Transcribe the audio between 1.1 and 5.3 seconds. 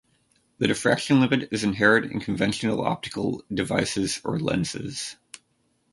limit is inherent in conventional optical devices or lenses.